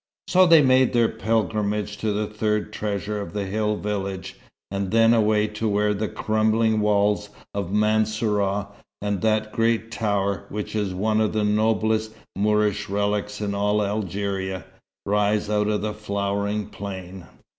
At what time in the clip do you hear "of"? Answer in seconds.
3.21-3.33, 7.53-7.71, 11.21-11.33, 15.67-15.83